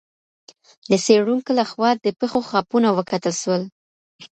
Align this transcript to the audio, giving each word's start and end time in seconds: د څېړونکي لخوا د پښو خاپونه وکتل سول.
د 0.89 0.91
څېړونکي 1.05 1.51
لخوا 1.59 1.89
د 1.95 2.05
پښو 2.19 2.41
خاپونه 2.49 2.87
وکتل 2.97 3.33
سول. 3.41 3.63